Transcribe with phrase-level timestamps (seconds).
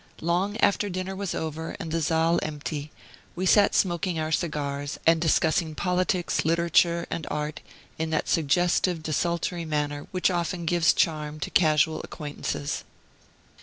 [0.21, 2.89] Long after dinner was over, and the salle empty,
[3.35, 7.59] we sat smoking our cigars, and discussing politics, literature, and art
[7.99, 12.83] in that suggestive desultory manner which often gives a charm to casual acquaintances.